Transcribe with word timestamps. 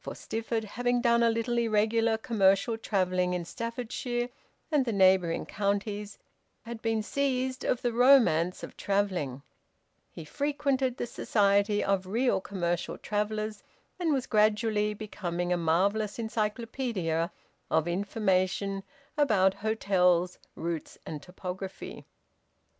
For 0.00 0.14
Stifford, 0.16 0.64
having 0.64 1.00
done 1.00 1.22
a 1.22 1.30
little 1.30 1.56
irregular 1.56 2.18
commercial 2.18 2.76
travelling 2.76 3.32
in 3.32 3.44
Staffordshire 3.44 4.28
and 4.72 4.84
the 4.84 4.92
neighbouring 4.92 5.46
counties, 5.46 6.18
had 6.62 6.82
been 6.82 7.00
seised 7.00 7.62
of 7.62 7.82
the 7.82 7.92
romance 7.92 8.64
of 8.64 8.76
travelling; 8.76 9.42
he 10.10 10.24
frequented 10.24 10.96
the 10.96 11.06
society 11.06 11.84
of 11.84 12.06
real 12.06 12.40
commercial 12.40 12.98
travellers, 12.98 13.62
and 14.00 14.12
was 14.12 14.26
gradually 14.26 14.94
becoming 14.94 15.52
a 15.52 15.56
marvellous 15.56 16.18
encyclopaedia 16.18 17.30
of 17.70 17.86
information 17.86 18.82
about 19.16 19.54
hotels, 19.54 20.40
routes, 20.56 20.98
and 21.06 21.22
topography. 21.22 22.04